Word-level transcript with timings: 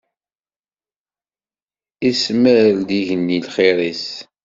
Ismar-d 2.09 2.87
yigenni 2.97 3.37
lxir-is. 3.45 4.05